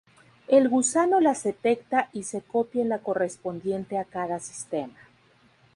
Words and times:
El 0.47 0.67
gusano 0.67 1.19
las 1.19 1.43
detecta 1.43 2.09
y 2.11 2.23
se 2.23 2.41
copia 2.41 2.81
en 2.81 2.89
la 2.89 3.03
correspondiente 3.03 3.99
a 3.99 4.03
cada 4.03 4.39
sistema. 4.39 4.95